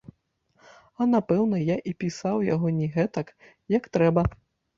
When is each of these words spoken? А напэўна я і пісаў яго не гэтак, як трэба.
А 1.03 1.05
напэўна 1.15 1.59
я 1.63 1.75
і 1.91 1.93
пісаў 2.05 2.41
яго 2.53 2.73
не 2.79 2.89
гэтак, 2.97 3.27
як 3.77 3.83
трэба. 3.93 4.21